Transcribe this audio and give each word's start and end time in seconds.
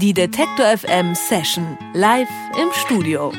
Die 0.00 0.14
Detektor 0.14 0.64
FM 0.78 1.14
Session 1.14 1.76
live 1.92 2.26
im 2.58 2.72
Studio. 2.72 3.30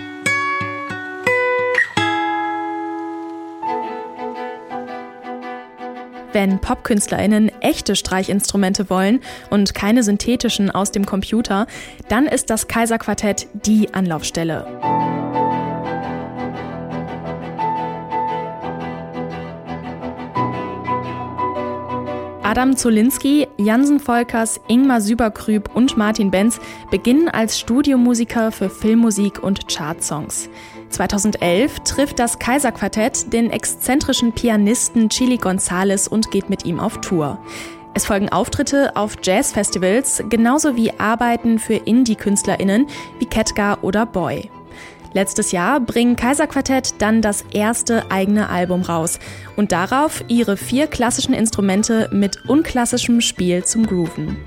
Wenn 6.34 6.60
PopkünstlerInnen 6.60 7.50
echte 7.62 7.96
Streichinstrumente 7.96 8.92
wollen 8.92 9.22
und 9.50 9.74
keine 9.74 10.04
synthetischen 10.04 10.70
aus 10.70 10.92
dem 10.92 11.08
Computer, 11.08 11.66
dann 12.10 12.28
ist 12.28 12.52
das 12.52 12.68
Kaiserquartett 12.68 13.48
die 13.66 13.92
Anlaufstelle. 13.96 15.21
Adam 22.52 22.76
Zolinski, 22.76 23.48
Jansen 23.56 24.02
Volkers, 24.02 24.60
Ingmar 24.68 25.00
Süberkrüb 25.00 25.74
und 25.74 25.96
Martin 25.96 26.32
Benz 26.32 26.60
beginnen 26.90 27.30
als 27.30 27.58
Studiomusiker 27.58 28.52
für 28.52 28.70
Filmmusik 28.70 29.42
und 29.42 29.70
Chartsongs. 29.70 30.50
2011 30.90 31.80
trifft 31.86 32.20
das 32.20 32.40
Kaiserquartett 32.40 33.32
den 33.32 33.52
exzentrischen 33.52 34.34
Pianisten 34.34 35.08
Chili 35.08 35.38
Gonzales 35.38 36.10
und 36.10 36.30
geht 36.30 36.50
mit 36.50 36.66
ihm 36.66 36.82
auf 36.82 37.00
Tour. 37.00 37.40
Es 37.94 38.06
folgen 38.06 38.28
Auftritte 38.28 38.98
auf 38.98 39.16
Jazzfestivals, 39.24 40.22
genauso 40.28 40.76
wie 40.76 40.92
Arbeiten 41.00 41.58
für 41.58 41.76
Indie-KünstlerInnen 41.76 42.88
wie 43.20 43.28
Ketka 43.28 43.78
oder 43.82 44.06
Boy. 44.06 44.52
Letztes 45.14 45.52
Jahr 45.52 45.82
bringen 45.82 46.16
Kaiserquartett 46.16 47.02
dann 47.02 47.22
das 47.22 47.44
erste 47.54 48.10
eigene 48.10 48.50
Album 48.50 48.82
raus 48.82 49.20
und 49.58 49.72
darauf 49.74 50.24
ihre 50.30 50.56
vier 50.56 50.88
klassischen 50.88 51.34
Instrumente 51.34 52.10
mit 52.14 52.46
unklassischem 52.48 53.20
Spiel 53.20 53.64
zum 53.66 53.86
Grooven. 53.86 54.38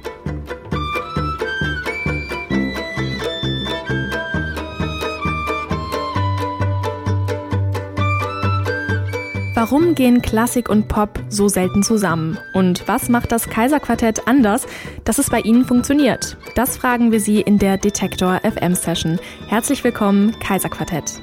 Warum 9.66 9.95
gehen 9.95 10.20
Klassik 10.20 10.68
und 10.68 10.88
Pop 10.88 11.18
so 11.30 11.48
selten 11.48 11.82
zusammen? 11.82 12.37
Und 12.52 12.87
was 12.87 13.09
macht 13.09 13.32
das 13.32 13.48
Kaiserquartett 13.48 14.29
anders, 14.29 14.66
dass 15.04 15.16
es 15.16 15.30
bei 15.30 15.40
Ihnen 15.40 15.65
funktioniert? 15.65 16.37
Das 16.54 16.76
fragen 16.76 17.12
wir 17.12 17.18
Sie 17.18 17.40
in 17.40 17.59
der 17.59 17.79
Detektor 17.79 18.43
FM 18.43 18.74
Session. 18.74 19.18
Herzlich 19.48 19.82
willkommen, 19.82 20.38
Kaiserquartett. 20.38 21.18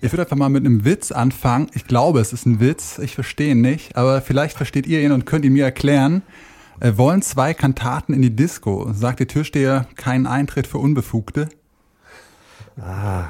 Ich 0.00 0.10
würde 0.10 0.22
einfach 0.22 0.36
mal 0.36 0.48
mit 0.48 0.64
einem 0.64 0.86
Witz 0.86 1.12
anfangen. 1.12 1.70
Ich 1.74 1.84
glaube, 1.84 2.20
es 2.20 2.32
ist 2.32 2.46
ein 2.46 2.60
Witz. 2.60 2.98
Ich 2.98 3.14
verstehe 3.14 3.50
ihn 3.50 3.60
nicht, 3.60 3.96
aber 3.96 4.22
vielleicht 4.22 4.56
versteht 4.56 4.86
ihr 4.86 5.02
ihn 5.02 5.12
und 5.12 5.26
könnt 5.26 5.44
ihn 5.44 5.52
mir 5.52 5.64
erklären. 5.64 6.22
Äh, 6.80 6.96
wollen 6.96 7.20
zwei 7.20 7.52
Kantaten 7.52 8.14
in 8.14 8.22
die 8.22 8.34
Disco? 8.34 8.90
Sagt 8.94 9.20
der 9.20 9.28
Türsteher 9.28 9.86
keinen 9.96 10.26
Eintritt 10.26 10.66
für 10.66 10.78
Unbefugte? 10.78 11.50
Ah, 12.78 13.24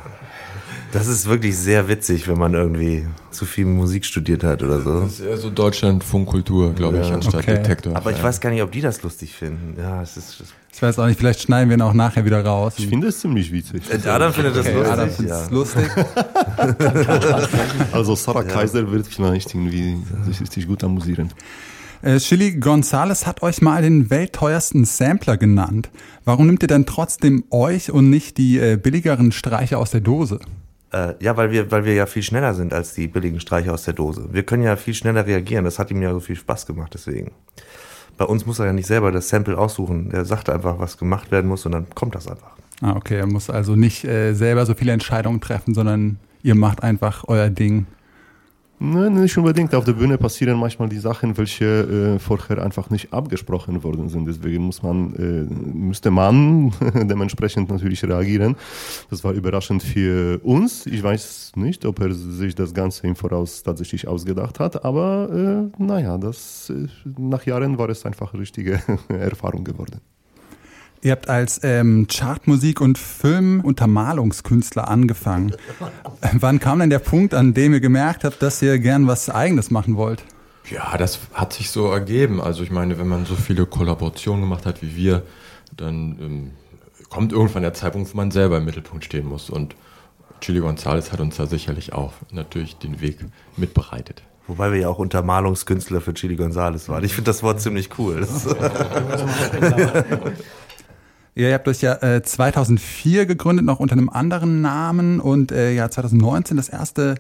das 0.92 1.06
ist 1.06 1.28
wirklich 1.28 1.56
sehr 1.56 1.88
witzig, 1.88 2.28
wenn 2.28 2.38
man 2.38 2.55
irgendwie 2.55 3.06
zu 3.30 3.44
viel 3.44 3.64
Musik 3.64 4.05
studiert 4.05 4.44
hat 4.44 4.62
oder 4.62 4.80
so. 4.80 5.00
Das 5.02 5.12
ist 5.12 5.20
eher 5.20 5.36
so 5.36 5.50
Deutschland-Funkkultur, 5.50 6.74
glaube 6.74 6.98
ich, 6.98 7.12
anstatt 7.12 7.42
okay. 7.42 7.56
Detektor. 7.56 7.96
Aber 7.96 8.12
ich 8.12 8.22
weiß 8.22 8.41
gar 8.41 8.50
nicht, 8.50 8.62
ob 8.62 8.72
die 8.72 8.80
das 8.80 9.02
lustig 9.02 9.34
finden. 9.34 9.77
Ja, 9.78 10.02
es 10.02 10.16
ist. 10.16 10.42
Ich 10.72 10.80
weiß 10.80 10.98
auch 10.98 11.06
nicht, 11.06 11.18
vielleicht 11.18 11.42
schneiden 11.42 11.68
wir 11.68 11.77
ihn 11.77 11.83
auch 11.83 11.92
nachher 11.92 12.24
wieder 12.24 12.44
raus. 12.44 12.74
Ich 12.77 12.86
finde 12.86 13.08
es 13.08 13.20
ziemlich 13.20 13.52
witzig. 13.52 13.83
Äh, 13.91 14.08
Adam 14.08 14.33
findet 14.33 14.56
das 14.56 14.66
Okay, 14.66 14.77
lustig. 14.77 14.92
Adam 14.92 15.11
findet 15.11 15.30
ja. 15.30 15.44
es 15.44 15.50
lustig. 15.50 15.91
Also 17.92 18.14
Sarah 18.14 18.44
Kaiser 18.44 18.91
wird 18.91 19.06
vielleicht 19.06 19.55
irgendwie 19.55 19.98
sich 20.27 20.41
richtig 20.41 20.66
gut 20.66 20.84
amüsieren. 20.84 21.33
Äh, 22.02 22.16
Chili 22.18 22.52
Gonzales 22.52 23.26
hat 23.26 23.42
euch 23.42 23.60
mal 23.60 23.82
den 23.82 24.08
weltteuersten 24.08 24.86
Sampler 24.86 25.36
genannt. 25.36 25.90
Warum 26.24 26.46
nimmt 26.46 26.62
ihr 26.62 26.68
denn 26.68 26.86
trotzdem 26.86 27.44
euch 27.50 27.90
und 27.90 28.08
nicht 28.08 28.38
die 28.38 28.58
äh, 28.58 28.77
billigeren 28.77 29.33
Streicher 29.33 29.78
aus 29.78 29.90
der 29.90 30.00
Dose? 30.00 30.40
Äh, 30.92 31.14
ja, 31.20 31.36
weil 31.36 31.50
wir, 31.50 31.70
weil 31.70 31.84
wir 31.84 31.92
ja 31.92 32.06
viel 32.06 32.22
schneller 32.22 32.55
sind 32.55 32.72
als 32.72 32.94
die 32.94 33.06
billigen 33.06 33.39
Streicher 33.39 33.74
aus 33.74 33.84
der 33.84 33.92
Dose. 33.92 34.28
Wir 34.33 34.44
können 34.44 34.62
ja 34.62 34.77
viel 34.77 34.94
schneller 34.94 35.27
reagieren. 35.27 35.64
Das 35.64 35.78
hat 35.78 35.90
ihm 35.90 36.00
ja 36.00 36.12
so 36.12 36.20
viel 36.20 36.36
Spaß 36.36 36.66
gemacht, 36.66 36.92
deswegen. 36.94 37.33
Bei 38.16 38.24
uns 38.24 38.46
muss 38.46 38.58
er 38.58 38.66
ja 38.66 38.72
nicht 38.72 38.86
selber 38.86 39.12
das 39.12 39.28
Sample 39.28 39.58
aussuchen. 39.58 40.10
Er 40.10 40.24
sagt 40.24 40.48
einfach, 40.48 40.78
was 40.78 40.96
gemacht 40.96 41.30
werden 41.30 41.48
muss 41.48 41.66
und 41.66 41.72
dann 41.72 41.86
kommt 41.94 42.14
das 42.14 42.27
einfach. 42.27 42.52
Ah, 42.80 42.96
okay, 42.96 43.16
er 43.18 43.27
muss 43.27 43.50
also 43.50 43.77
nicht 43.77 44.05
äh, 44.05 44.33
selber 44.33 44.64
so 44.64 44.72
viele 44.74 44.92
Entscheidungen 44.92 45.42
treffen, 45.42 45.74
sondern 45.74 46.18
ihr 46.42 46.55
macht 46.55 46.83
einfach 46.83 47.24
euer 47.28 47.50
Ding. 47.50 47.86
Nein, 48.83 49.13
nicht 49.13 49.36
unbedingt. 49.36 49.74
Auf 49.74 49.85
der 49.85 49.92
Bühne 49.92 50.17
passieren 50.17 50.58
manchmal 50.58 50.89
die 50.89 50.98
Sachen, 50.98 51.36
welche 51.36 52.14
äh, 52.14 52.18
vorher 52.18 52.63
einfach 52.63 52.89
nicht 52.89 53.13
abgesprochen 53.13 53.85
worden 53.85 54.08
sind. 54.08 54.27
Deswegen 54.27 54.64
muss 54.64 54.83
man, 54.83 55.14
äh, 55.17 55.45
müsste 55.52 56.11
man 56.11 56.73
dementsprechend 56.95 57.69
natürlich 57.69 58.02
reagieren. 58.02 58.57
Das 59.11 59.23
war 59.23 59.35
überraschend 59.35 59.83
für 59.83 60.40
uns. 60.42 60.86
Ich 60.86 61.02
weiß 61.02 61.52
nicht, 61.57 61.85
ob 61.85 62.01
er 62.01 62.14
sich 62.14 62.55
das 62.55 62.73
Ganze 62.73 63.07
im 63.07 63.17
Voraus 63.17 63.63
tatsächlich 63.63 64.08
ausgedacht 64.08 64.58
hat, 64.61 64.83
aber 64.83 65.70
äh, 65.79 65.83
naja, 65.83 66.17
das, 66.17 66.70
äh, 66.70 66.86
nach 67.19 67.45
Jahren 67.45 67.77
war 67.77 67.90
es 67.90 68.07
einfach 68.07 68.33
eine 68.33 68.40
richtige 68.40 68.80
Erfahrung 69.08 69.63
geworden. 69.63 70.01
Ihr 71.02 71.12
habt 71.12 71.30
als 71.30 71.61
ähm, 71.62 72.06
Chartmusik- 72.08 72.80
und 72.80 72.98
Filmuntermalungskünstler 72.98 74.88
angefangen. 74.88 75.55
Äh, 76.20 76.28
Wann 76.34 76.61
kam 76.61 76.80
denn 76.80 76.90
der 76.90 76.98
Punkt, 76.98 77.33
an 77.33 77.55
dem 77.55 77.72
ihr 77.72 77.80
gemerkt 77.80 78.24
habt, 78.24 78.42
dass 78.42 78.61
ihr 78.61 78.78
gern 78.78 79.06
was 79.06 79.30
Eigenes 79.30 79.70
machen 79.70 79.96
wollt? 79.96 80.22
Ja, 80.70 80.98
das 80.98 81.18
hat 81.33 81.55
sich 81.55 81.70
so 81.70 81.90
ergeben. 81.90 82.40
Also 82.40 82.62
ich 82.62 82.70
meine, 82.70 82.98
wenn 82.98 83.08
man 83.08 83.24
so 83.24 83.34
viele 83.34 83.64
Kollaborationen 83.64 84.42
gemacht 84.42 84.66
hat 84.66 84.83
wie 84.83 84.94
wir, 84.94 85.22
dann 85.74 86.18
ähm, 86.20 86.50
kommt 87.08 87.33
irgendwann 87.33 87.62
der 87.62 87.72
Zeitpunkt, 87.72 88.12
wo 88.12 88.16
man 88.18 88.30
selber 88.30 88.58
im 88.58 88.66
Mittelpunkt 88.66 89.05
stehen 89.05 89.27
muss. 89.27 89.48
Und 89.48 89.74
Chili 90.42 90.60
Gonzales 90.60 91.12
hat 91.12 91.20
uns 91.20 91.36
da 91.36 91.46
sicherlich 91.46 91.94
auch 91.94 92.12
natürlich 92.30 92.77
den 92.77 93.00
Weg 93.00 93.18
mitbereitet. 93.56 94.22
Wobei 94.46 94.72
wir 94.72 94.80
ja 94.80 94.89
auch 94.89 94.98
Untermalungskünstler 94.98 96.00
für 96.00 96.12
Chili 96.12 96.36
Gonzales 96.36 96.89
waren. 96.89 97.05
Ich 97.05 97.14
finde 97.14 97.30
das 97.30 97.42
Wort 97.42 97.60
ziemlich 97.60 97.98
cool. 97.98 98.27
Ihr 101.40 101.55
habt 101.55 101.68
euch 101.68 101.80
ja 101.80 101.95
äh, 102.02 102.23
2004 102.23 103.24
gegründet, 103.24 103.64
noch 103.64 103.80
unter 103.80 103.95
einem 103.95 104.11
anderen 104.11 104.61
Namen 104.61 105.20
und 105.20 105.52
äh, 105.52 105.73
ja 105.73 105.90
2019 105.90 106.58
das 106.58 106.68
erste 106.68 107.14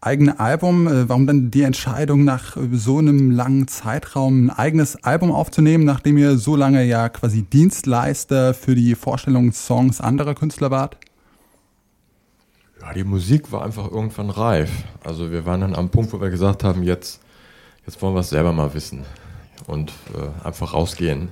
eigene 0.00 0.40
Album. 0.40 0.86
Äh, 0.86 1.06
warum 1.10 1.26
dann 1.26 1.50
die 1.50 1.64
Entscheidung 1.64 2.24
nach 2.24 2.56
so 2.72 2.96
einem 2.96 3.30
langen 3.30 3.68
Zeitraum 3.68 4.46
ein 4.46 4.50
eigenes 4.50 5.04
Album 5.04 5.30
aufzunehmen, 5.32 5.84
nachdem 5.84 6.16
ihr 6.16 6.38
so 6.38 6.56
lange 6.56 6.82
ja 6.84 7.10
quasi 7.10 7.42
Dienstleister 7.42 8.54
für 8.54 8.74
die 8.74 8.94
Vorstellungssongs 8.94 10.00
anderer 10.00 10.34
Künstler 10.34 10.70
wart? 10.70 10.96
Ja, 12.80 12.94
die 12.94 13.04
Musik 13.04 13.52
war 13.52 13.66
einfach 13.66 13.90
irgendwann 13.90 14.30
reif. 14.30 14.70
Also 15.04 15.30
wir 15.30 15.44
waren 15.44 15.60
dann 15.60 15.74
am 15.74 15.90
Punkt, 15.90 16.10
wo 16.14 16.22
wir 16.22 16.30
gesagt 16.30 16.64
haben, 16.64 16.84
jetzt, 16.84 17.20
jetzt 17.84 18.00
wollen 18.00 18.14
wir 18.14 18.20
es 18.20 18.30
selber 18.30 18.54
mal 18.54 18.72
wissen. 18.72 19.04
Und 19.66 19.92
äh, 20.14 20.46
einfach 20.46 20.72
rausgehen, 20.72 21.28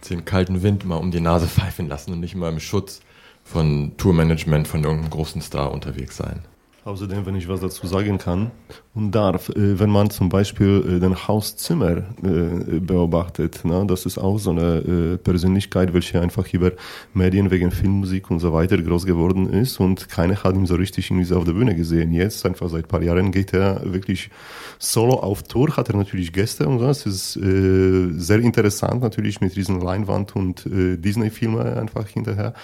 den 0.00 0.24
kalten 0.24 0.62
Wind 0.62 0.84
mal 0.84 0.96
um 0.96 1.10
die 1.10 1.20
Nase 1.20 1.46
pfeifen 1.46 1.88
lassen 1.88 2.12
und 2.12 2.20
nicht 2.20 2.34
mal 2.34 2.50
im 2.50 2.60
Schutz 2.60 3.00
von 3.44 3.92
Tourmanagement 3.96 4.68
von 4.68 4.84
irgendeinem 4.84 5.10
großen 5.10 5.40
Star 5.40 5.72
unterwegs 5.72 6.16
sein. 6.16 6.40
Außerdem, 6.88 7.26
wenn 7.26 7.36
ich 7.36 7.46
was 7.48 7.60
dazu 7.60 7.86
sagen 7.86 8.16
kann 8.16 8.50
und 8.94 9.10
darf, 9.12 9.50
äh, 9.50 9.78
wenn 9.78 9.90
man 9.90 10.08
zum 10.08 10.30
Beispiel 10.30 10.82
äh, 10.88 11.00
den 11.00 11.28
Hauszimmer 11.28 11.98
äh, 11.98 12.80
beobachtet, 12.80 13.62
ne, 13.66 13.84
das 13.86 14.06
ist 14.06 14.16
auch 14.16 14.38
so 14.38 14.50
eine 14.50 15.18
Persönlichkeit, 15.22 15.92
welche 15.92 16.18
einfach 16.18 16.50
über 16.54 16.72
Medien 17.12 17.50
wegen 17.50 17.70
Filmmusik 17.70 18.30
und 18.30 18.40
so 18.40 18.54
weiter 18.54 18.78
groß 18.78 19.04
geworden 19.04 19.50
ist 19.50 19.78
und 19.80 20.08
keiner 20.08 20.42
hat 20.42 20.54
ihn 20.54 20.64
so 20.64 20.76
richtig 20.76 21.10
irgendwie 21.10 21.34
auf 21.34 21.44
der 21.44 21.52
Bühne 21.52 21.76
gesehen. 21.76 22.14
Jetzt, 22.14 22.46
einfach 22.46 22.70
seit 22.70 22.86
ein 22.86 22.88
paar 22.88 23.02
Jahren, 23.02 23.32
geht 23.32 23.52
er 23.52 23.82
wirklich 23.92 24.30
solo 24.78 25.16
auf 25.16 25.42
Tour, 25.42 25.76
hat 25.76 25.90
er 25.90 25.96
natürlich 25.96 26.32
Gäste 26.32 26.66
und 26.66 26.78
so. 26.78 26.86
Es 26.86 27.04
ist 27.04 27.32
sehr 27.34 28.38
interessant 28.38 29.02
natürlich 29.02 29.42
mit 29.42 29.54
diesen 29.56 29.80
Leinwand 29.80 30.34
und 30.34 30.64
äh, 30.64 30.96
Disney-Filme 30.96 31.76
einfach 31.76 32.06
hinterher. 32.08 32.54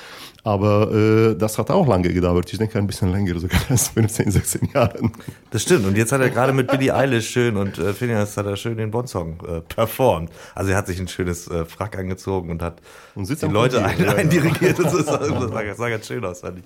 Aber 0.46 1.34
das 1.38 1.56
hat 1.56 1.70
auch 1.70 1.86
lange 1.86 2.12
gedauert. 2.12 2.52
Ich 2.52 2.58
denke 2.58 2.78
ein 2.78 2.86
bisschen 2.86 3.10
länger, 3.10 3.38
sogar 3.38 3.60
als 3.70 3.94
15, 4.14 4.30
16 4.30 4.68
Jahren. 4.74 5.12
das 5.50 5.62
stimmt. 5.62 5.86
Und 5.86 5.96
jetzt 5.96 6.12
hat 6.12 6.20
er 6.20 6.30
gerade 6.30 6.52
mit 6.52 6.68
Billie 6.68 6.94
Eilish 6.94 7.28
schön 7.28 7.56
und 7.56 7.78
äh, 7.78 7.92
Phineas 7.92 8.36
hat 8.36 8.46
er 8.46 8.56
schön 8.56 8.76
den 8.76 8.90
Bond-Song 8.90 9.38
äh, 9.46 9.60
performt. 9.60 10.30
Also 10.54 10.70
er 10.70 10.76
hat 10.76 10.86
sich 10.86 10.98
ein 11.00 11.08
schönes 11.08 11.48
äh, 11.48 11.64
Frack 11.64 11.98
angezogen 11.98 12.50
und 12.50 12.62
hat 12.62 12.80
Und 13.14 13.26
sitzt 13.26 13.42
die 13.42 13.46
Leute 13.46 13.84
ein, 13.84 14.02
ja, 14.02 14.14
eindirigiert. 14.14 14.78
Das, 14.78 14.94
ist, 14.94 15.08
das, 15.08 15.28
sah, 15.28 15.62
das 15.62 15.76
sah 15.76 15.88
ganz 15.88 16.06
schön 16.06 16.24
aus, 16.24 16.40
fand 16.40 16.58
ich. 16.58 16.64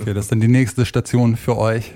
Okay, 0.00 0.14
das 0.14 0.24
ist 0.24 0.32
dann 0.32 0.40
die 0.40 0.48
nächste 0.48 0.86
Station 0.86 1.36
für 1.36 1.56
euch 1.56 1.92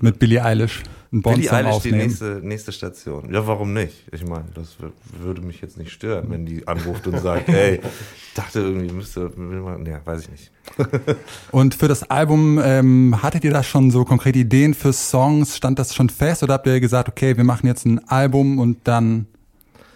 mit 0.00 0.18
Billie 0.18 0.44
Eilish. 0.44 0.82
Einen 1.12 1.22
Billie 1.22 1.36
Bond-Song 1.48 1.56
Eilish 1.58 1.70
die 1.70 1.76
aufnehmen. 1.76 1.98
nächste, 1.98 2.40
nächste 2.42 2.72
Station. 2.72 3.32
Ja, 3.34 3.46
warum 3.46 3.72
nicht? 3.72 4.04
Ich 4.12 4.24
meine, 4.24 4.44
das 4.54 4.76
wür- 4.80 4.92
würde 5.24 5.40
mich 5.40 5.60
jetzt 5.60 5.76
nicht 5.76 5.90
stören, 5.90 6.30
wenn 6.30 6.46
die 6.46 6.68
anruft 6.68 7.06
und 7.08 7.18
sagt, 7.18 7.48
ey, 7.48 7.76
ich 7.76 8.34
dachte 8.34 8.60
irgendwie 8.60 8.92
müsste, 8.92 9.32
will 9.36 9.60
man, 9.60 9.84
ja, 9.86 10.00
weiß 10.04 10.22
ich 10.22 10.30
nicht. 10.30 10.50
Und 11.50 11.74
für 11.74 11.88
das 11.88 12.04
Album, 12.10 12.60
ähm, 12.62 13.22
hattet 13.22 13.42
ihr 13.44 13.50
da 13.50 13.62
schon 13.64 13.90
so 13.90 14.04
konkrete 14.04 14.38
Ideen 14.38 14.72
für 14.74 14.92
Songs? 14.92 15.56
Stand 15.56 15.78
das 15.80 15.94
schon 15.94 16.08
fest 16.10 16.42
oder 16.44 16.54
habt 16.54 16.66
ihr 16.68 16.78
gesagt, 16.80 17.08
okay, 17.08 17.36
wir 17.36 17.44
machen 17.44 17.66
jetzt 17.66 17.86
ein 17.86 17.98
Album 18.08 18.58
und 18.60 18.78
dann 18.84 19.26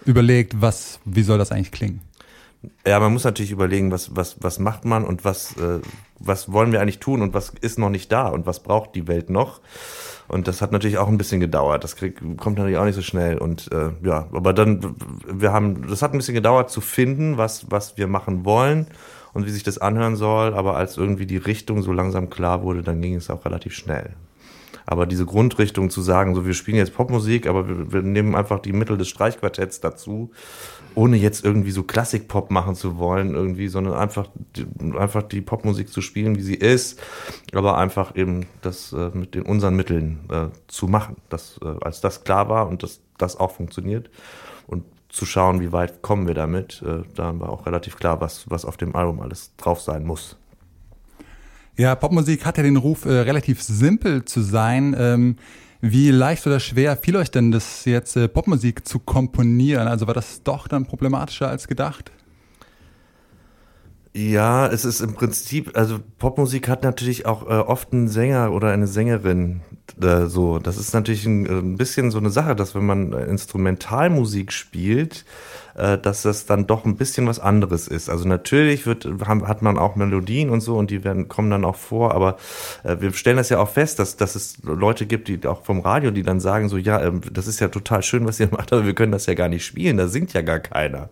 überlegt, 0.05 0.61
was, 0.61 0.99
wie 1.05 1.23
soll 1.23 1.39
das 1.39 1.53
eigentlich 1.53 1.71
klingen? 1.71 2.01
Ja, 2.87 3.01
man 3.01 3.13
muss 3.13 3.25
natürlich 3.25 3.53
überlegen, 3.53 3.91
was, 3.91 4.15
was, 4.17 4.37
was 4.43 4.59
macht 4.59 4.85
man 4.85 5.05
und 5.05 5.25
was, 5.25 5.57
äh, 5.57 5.81
was 6.19 6.53
wollen 6.53 6.73
wir 6.73 6.81
eigentlich 6.81 7.01
tun 7.01 7.23
und 7.23 7.35
was 7.35 7.53
ist 7.61 7.79
noch 7.79 7.91
nicht 7.91 8.11
da 8.13 8.29
und 8.29 8.47
was 8.47 8.63
braucht 8.63 8.95
die 8.95 9.09
Welt 9.09 9.31
noch. 9.31 9.61
Und 10.27 10.49
das 10.49 10.63
hat 10.63 10.73
natürlich 10.73 10.99
auch 10.99 11.09
ein 11.09 11.19
bisschen 11.19 11.41
gedauert. 11.41 11.85
Das 11.85 11.97
krieg, 11.97 12.17
kommt 12.39 12.57
natürlich 12.57 12.79
auch 12.79 12.85
nicht 12.85 12.95
so 12.95 13.03
schnell. 13.03 13.39
Und 13.39 13.71
äh, 13.73 13.91
ja, 14.03 14.27
aber 14.33 14.53
dann, 14.53 14.97
wir 15.27 15.53
haben, 15.53 15.87
das 15.89 16.03
hat 16.03 16.13
ein 16.13 16.19
bisschen 16.19 16.35
gedauert 16.35 16.71
zu 16.71 16.81
finden, 16.81 17.37
was, 17.37 17.71
was 17.71 17.99
wir 17.99 18.07
machen 18.07 18.45
wollen 18.45 18.87
und 19.35 19.47
wie 19.47 19.51
sich 19.51 19.63
das 19.65 19.79
anhören 19.79 20.17
soll. 20.17 20.55
Aber 20.55 20.77
als 20.77 20.97
irgendwie 20.97 21.27
die 21.27 21.37
Richtung 21.37 21.83
so 21.83 21.93
langsam 21.93 22.31
klar 22.31 22.63
wurde, 22.63 22.83
dann 22.83 23.03
ging 23.03 23.15
es 23.15 23.29
auch 23.29 23.45
relativ 23.45 23.75
schnell. 23.75 24.15
Aber 24.87 25.07
diese 25.07 25.25
Grundrichtung 25.27 25.91
zu 25.91 26.03
sagen, 26.03 26.35
so 26.35 26.47
wir 26.47 26.55
spielen 26.55 26.77
jetzt 26.77 26.95
Popmusik, 26.95 27.47
aber 27.47 27.69
wir, 27.69 27.93
wir 27.93 28.03
nehmen 28.03 28.35
einfach 28.35 28.61
die 28.61 28.73
Mittel 28.73 28.99
des 28.99 29.09
Streichquartetts 29.09 29.81
dazu, 29.81 30.31
ohne 30.95 31.17
jetzt 31.17 31.45
irgendwie 31.45 31.71
so 31.71 31.83
Klassikpop 31.83 32.51
machen 32.51 32.75
zu 32.75 32.99
wollen, 32.99 33.35
irgendwie, 33.35 33.69
sondern 33.69 33.95
einfach, 33.95 34.29
die- 34.57 34.67
einfach 34.97 35.23
die 35.23 35.41
Popmusik 35.41 35.89
zu 35.89 36.01
spielen, 36.01 36.37
wie 36.37 36.43
sie 36.43 36.55
ist, 36.55 37.01
aber 37.53 37.79
einfach 37.79 38.15
eben 38.17 38.47
das 38.63 38.93
äh, 38.93 39.11
mit 39.13 39.35
den 39.35 39.43
unseren 39.43 39.75
Mitteln 39.77 40.21
äh, 40.31 40.47
zu 40.69 40.87
machen. 40.87 41.17
Das, 41.29 41.59
äh, 41.63 41.75
als 41.81 42.01
das 42.01 42.25
klar 42.25 42.49
war 42.49 42.69
und 42.69 42.83
das, 42.83 43.01
das 43.19 43.37
auch 43.39 43.51
funktioniert 43.53 44.11
und 44.67 44.85
zu 45.09 45.27
schauen, 45.27 45.61
wie 45.61 45.73
weit 45.73 46.03
kommen 46.03 46.27
wir 46.27 46.35
damit, 46.35 46.83
äh, 46.87 47.03
da 47.15 47.39
war 47.39 47.51
auch 47.51 47.67
relativ 47.67 47.97
klar, 47.97 48.21
was, 48.21 48.51
was 48.51 48.65
auf 48.65 48.77
dem 48.77 48.97
Album 48.97 49.21
alles 49.21 49.53
drauf 49.57 49.81
sein 49.81 50.05
muss. 50.05 50.37
Ja, 51.77 51.95
Popmusik 51.97 52.47
hat 52.47 52.57
ja 52.57 52.63
den 52.63 52.77
Ruf, 52.77 53.05
äh, 53.05 53.11
relativ 53.11 53.61
simpel 53.63 54.25
zu 54.25 54.43
sein. 54.43 54.95
Ähm, 54.97 55.37
wie 55.87 56.11
leicht 56.11 56.47
oder 56.47 56.61
schwer 56.61 56.97
fiel 56.97 57.17
euch 57.17 57.31
denn 57.31 57.51
das 57.51 57.85
jetzt, 57.85 58.17
äh, 58.17 58.27
Popmusik 58.27 58.89
zu 58.89 58.99
komponieren? 58.99 59.87
Also 59.87 60.07
war 60.07 60.15
das 60.15 60.43
doch 60.43 60.67
dann 60.67 60.87
problematischer 60.87 61.49
als 61.49 61.69
gedacht? 61.69 62.11
Ja, 64.17 64.69
es 64.69 64.85
ist 64.85 65.01
im 65.01 65.15
Prinzip, 65.15 65.77
also 65.77 65.99
Popmusik 66.19 66.69
hat 66.69 66.85
natürlich 66.85 67.27
auch 67.27 67.49
äh, 67.49 67.55
oft 67.55 67.93
einen 67.93 68.07
Sänger 68.07 68.53
oder 68.53 68.71
eine 68.71 68.87
Sängerin 68.87 69.63
äh, 70.01 70.27
so. 70.27 70.61
Das 70.61 70.77
ist 70.77 70.95
natürlich 70.95 71.27
ein, 71.27 71.47
äh, 71.47 71.59
ein 71.59 71.77
bisschen 71.77 72.13
so 72.13 72.19
eine 72.19 72.31
Sache, 72.31 72.55
dass 72.55 72.77
wenn 72.77 72.87
man 72.87 73.13
äh, 73.13 73.25
Instrumentalmusik 73.25 74.53
spielt, 74.53 75.25
äh, 75.75 75.99
dass 75.99 76.23
das 76.23 76.47
dann 76.47 76.69
doch 76.69 76.85
ein 76.85 76.95
bisschen 76.95 77.27
was 77.27 77.41
anderes 77.41 77.89
ist. 77.89 78.09
Also 78.09 78.29
natürlich 78.29 78.87
wird, 78.87 79.05
haben, 79.27 79.49
hat 79.49 79.63
man 79.63 79.79
auch 79.79 79.97
Melodien 79.97 80.49
und 80.51 80.61
so 80.61 80.77
und 80.77 80.93
die 80.93 81.03
werden 81.03 81.27
kommen 81.27 81.51
dann 81.51 81.65
auch 81.65 81.75
vor, 81.77 82.15
aber 82.15 82.37
äh, 82.85 82.97
wir 83.01 83.13
stellen 83.15 83.39
das 83.39 83.49
ja 83.49 83.59
auch 83.59 83.71
fest, 83.71 83.99
dass, 83.99 84.17
dass 84.17 84.37
es 84.37 84.59
Leute 84.63 85.07
gibt, 85.07 85.27
die 85.27 85.45
auch 85.45 85.65
vom 85.65 85.81
Radio, 85.81 86.13
die 86.13 86.23
dann 86.23 86.39
sagen 86.39 86.69
so, 86.69 86.77
ja, 86.77 87.03
ähm, 87.03 87.21
das 87.33 87.49
ist 87.49 87.59
ja 87.59 87.67
total 87.67 88.05
schön, 88.05 88.25
was 88.27 88.39
ihr 88.39 88.49
macht, 88.53 88.73
aber 88.73 88.87
wir 88.87 88.95
können 88.95 89.11
das 89.11 89.27
ja 89.27 89.35
gar 89.35 89.49
nicht 89.49 89.67
spielen, 89.67 89.97
da 89.97 90.07
singt 90.07 90.33
ja 90.35 90.43
gar 90.43 90.61
keiner. 90.61 91.09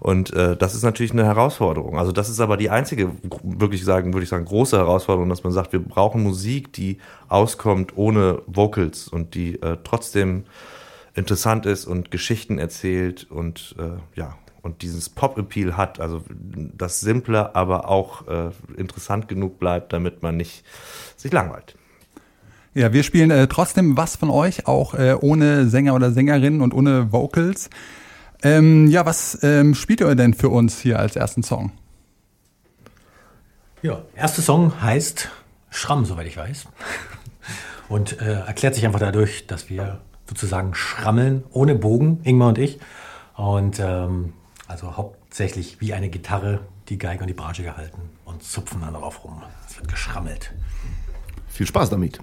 Und 0.00 0.32
äh, 0.32 0.56
das 0.56 0.74
ist 0.74 0.82
natürlich 0.82 1.12
eine 1.12 1.24
Herausforderung. 1.24 1.98
Also 1.98 2.12
das 2.12 2.28
ist 2.28 2.40
aber 2.40 2.56
die 2.56 2.70
einzige, 2.70 3.10
wirklich 3.42 3.84
sagen, 3.84 4.12
würde 4.12 4.24
ich 4.24 4.30
sagen, 4.30 4.44
große 4.44 4.76
Herausforderung, 4.76 5.28
dass 5.28 5.44
man 5.44 5.52
sagt, 5.52 5.72
wir 5.72 5.80
brauchen 5.80 6.22
Musik, 6.22 6.72
die 6.72 6.98
auskommt 7.28 7.96
ohne 7.96 8.42
Vocals 8.46 9.08
und 9.08 9.34
die 9.34 9.60
äh, 9.60 9.76
trotzdem 9.82 10.44
interessant 11.14 11.66
ist 11.66 11.86
und 11.86 12.10
Geschichten 12.10 12.58
erzählt 12.58 13.26
und 13.28 13.74
äh, 13.78 14.18
ja 14.18 14.36
und 14.62 14.82
dieses 14.82 15.08
Pop-Appeal 15.08 15.76
hat, 15.76 16.00
also 16.00 16.22
das 16.76 17.00
simple, 17.00 17.54
aber 17.54 17.88
auch 17.88 18.26
äh, 18.28 18.50
interessant 18.76 19.28
genug 19.28 19.58
bleibt, 19.58 19.92
damit 19.92 20.22
man 20.22 20.36
nicht 20.36 20.64
sich 21.16 21.32
langweilt. 21.32 21.76
Ja, 22.74 22.92
wir 22.92 23.02
spielen 23.02 23.30
äh, 23.30 23.46
trotzdem 23.48 23.96
was 23.96 24.16
von 24.16 24.30
euch, 24.30 24.66
auch 24.66 24.94
äh, 24.94 25.16
ohne 25.18 25.68
Sänger 25.68 25.94
oder 25.94 26.12
Sängerin 26.12 26.60
und 26.60 26.74
ohne 26.74 27.12
Vocals. 27.12 27.70
Ähm, 28.42 28.86
ja, 28.86 29.04
was 29.04 29.38
ähm, 29.42 29.74
spielt 29.74 30.00
ihr 30.00 30.14
denn 30.14 30.34
für 30.34 30.48
uns 30.48 30.78
hier 30.78 30.98
als 30.98 31.16
ersten 31.16 31.42
Song? 31.42 31.72
Ja, 33.82 34.02
erster 34.14 34.42
Song 34.42 34.80
heißt 34.80 35.28
Schramm, 35.70 36.04
soweit 36.04 36.26
ich 36.26 36.36
weiß. 36.36 36.66
Und 37.88 38.20
äh, 38.20 38.40
erklärt 38.40 38.74
sich 38.74 38.84
einfach 38.84 39.00
dadurch, 39.00 39.46
dass 39.46 39.70
wir 39.70 40.00
sozusagen 40.28 40.74
schrammeln, 40.74 41.44
ohne 41.50 41.74
Bogen, 41.74 42.20
Ingmar 42.22 42.48
und 42.48 42.58
ich. 42.58 42.78
Und 43.34 43.80
ähm, 43.80 44.34
also 44.66 44.96
hauptsächlich 44.96 45.80
wie 45.80 45.94
eine 45.94 46.10
Gitarre 46.10 46.60
die 46.88 46.98
Geige 46.98 47.22
und 47.22 47.28
die 47.28 47.34
Bratsche 47.34 47.62
gehalten 47.62 48.00
und 48.24 48.42
zupfen 48.42 48.80
dann 48.80 48.94
darauf 48.94 49.24
rum. 49.24 49.42
Es 49.68 49.76
wird 49.76 49.88
geschrammelt. 49.88 50.52
Viel 51.48 51.66
Spaß 51.66 51.90
damit. 51.90 52.20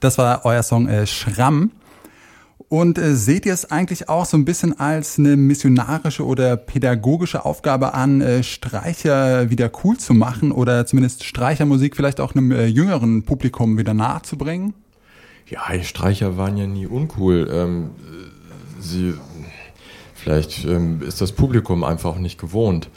Das 0.00 0.18
war 0.18 0.44
euer 0.44 0.62
Song 0.62 0.88
äh, 0.88 1.06
Schramm. 1.06 1.72
Und 2.68 2.98
äh, 2.98 3.14
seht 3.14 3.46
ihr 3.46 3.54
es 3.54 3.70
eigentlich 3.70 4.10
auch 4.10 4.26
so 4.26 4.36
ein 4.36 4.44
bisschen 4.44 4.78
als 4.78 5.18
eine 5.18 5.36
missionarische 5.36 6.26
oder 6.26 6.56
pädagogische 6.56 7.46
Aufgabe 7.46 7.94
an, 7.94 8.20
äh, 8.20 8.42
Streicher 8.42 9.48
wieder 9.48 9.70
cool 9.82 9.96
zu 9.96 10.12
machen 10.12 10.52
oder 10.52 10.84
zumindest 10.84 11.24
Streichermusik 11.24 11.96
vielleicht 11.96 12.20
auch 12.20 12.34
einem 12.34 12.52
äh, 12.52 12.66
jüngeren 12.66 13.22
Publikum 13.22 13.78
wieder 13.78 13.94
nahezubringen? 13.94 14.74
Ja, 15.46 15.82
Streicher 15.82 16.36
waren 16.36 16.58
ja 16.58 16.66
nie 16.66 16.86
uncool. 16.86 17.48
Ähm, 17.50 17.90
sie, 18.80 19.14
vielleicht 20.14 20.66
ähm, 20.66 21.00
ist 21.00 21.22
das 21.22 21.32
Publikum 21.32 21.84
einfach 21.84 22.18
nicht 22.18 22.38
gewohnt, 22.38 22.90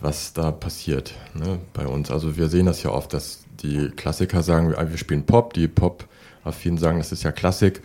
was 0.00 0.32
da 0.32 0.50
passiert 0.50 1.14
ne, 1.34 1.58
bei 1.72 1.86
uns. 1.86 2.10
Also 2.10 2.36
wir 2.36 2.48
sehen 2.48 2.66
das 2.66 2.82
ja 2.82 2.90
oft, 2.90 3.12
dass 3.12 3.44
die 3.62 3.88
Klassiker 3.90 4.42
sagen, 4.42 4.70
wir 4.70 4.98
spielen 4.98 5.24
Pop, 5.26 5.54
die 5.54 5.68
Pop-affinen 5.68 6.78
sagen, 6.78 6.98
das 6.98 7.12
ist 7.12 7.22
ja 7.22 7.32
Klassik. 7.32 7.82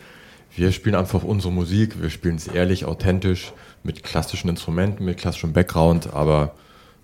Wir 0.56 0.72
spielen 0.72 0.96
einfach 0.96 1.24
unsere 1.24 1.54
Musik, 1.54 2.02
wir 2.02 2.10
spielen 2.10 2.36
es 2.36 2.48
ehrlich, 2.48 2.86
authentisch, 2.86 3.54
mit 3.84 4.04
klassischen 4.04 4.50
Instrumenten, 4.50 5.06
mit 5.06 5.18
klassischem 5.18 5.54
Background, 5.54 6.14
aber 6.14 6.56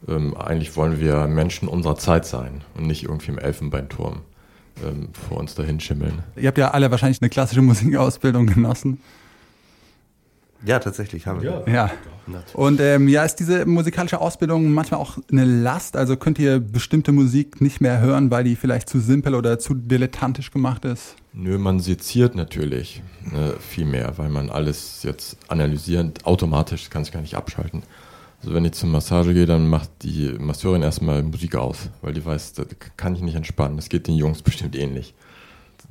ähm, 0.08 0.36
eigentlich 0.36 0.76
wollen 0.76 1.00
wir 1.00 1.28
Menschen 1.28 1.68
unserer 1.68 1.96
Zeit 1.96 2.26
sein 2.26 2.62
und 2.76 2.88
nicht 2.88 3.04
irgendwie 3.04 3.32
im 3.32 3.38
Elfenbeinturm 3.38 4.22
ähm, 4.84 5.10
vor 5.28 5.38
uns 5.38 5.56
dahin 5.56 5.80
schimmeln. 5.80 6.24
Ihr 6.36 6.48
habt 6.48 6.58
ja 6.58 6.72
alle 6.72 6.92
wahrscheinlich 6.92 7.22
eine 7.22 7.30
klassische 7.30 7.62
Musikausbildung 7.62 8.48
genossen. 8.48 9.00
Ja, 10.66 10.80
tatsächlich 10.80 11.28
haben 11.28 11.42
wir. 11.42 11.64
Ja. 11.68 11.74
ja. 11.74 11.92
Und 12.54 12.80
ähm, 12.80 13.08
ja, 13.08 13.24
ist 13.24 13.36
diese 13.36 13.66
musikalische 13.66 14.20
Ausbildung 14.20 14.72
manchmal 14.72 15.00
auch 15.00 15.18
eine 15.32 15.46
Last? 15.46 15.96
Also 15.96 16.18
könnt 16.18 16.40
ihr 16.40 16.60
bestimmte 16.60 17.12
Musik 17.12 17.62
nicht 17.62 17.82
mehr 17.82 18.00
hören, 18.00 18.32
weil 18.32 18.44
die 18.44 18.56
vielleicht 18.56 18.90
zu 18.90 19.00
simpel 19.00 19.36
oder 19.36 19.60
zu 19.60 19.76
dilettantisch 19.76 20.52
gemacht 20.52 20.86
ist? 20.86 21.16
Nö, 21.34 21.58
man 21.58 21.80
seziert 21.80 22.36
natürlich 22.36 23.04
ne, 23.32 23.54
viel 23.60 23.86
mehr, 23.86 24.18
weil 24.18 24.30
man 24.30 24.50
alles 24.50 25.04
jetzt 25.04 25.38
analysierend 25.50 26.26
automatisch 26.26 26.90
kann 26.90 27.04
sich 27.04 27.14
gar 27.14 27.22
nicht 27.22 27.36
abschalten. 27.36 27.84
Also 28.42 28.54
wenn 28.54 28.66
ich 28.66 28.74
zur 28.74 28.90
Massage 28.90 29.34
gehe, 29.34 29.46
dann 29.46 29.68
macht 29.68 29.90
die 30.02 30.34
Masseurin 30.40 30.82
erstmal 30.82 31.24
Musik 31.24 31.56
aus, 31.56 31.90
weil 32.02 32.14
die 32.14 32.26
weiß, 32.26 32.54
da 32.54 32.64
kann 32.98 33.16
ich 33.16 33.22
nicht 33.22 33.36
entspannen. 33.36 33.76
Das 33.76 33.90
geht 33.90 34.08
den 34.08 34.16
Jungs 34.16 34.42
bestimmt 34.44 34.76
ähnlich. 34.76 35.14